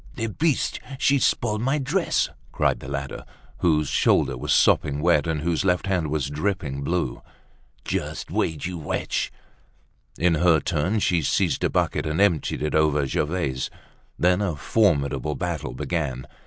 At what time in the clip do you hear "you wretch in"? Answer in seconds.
8.65-10.33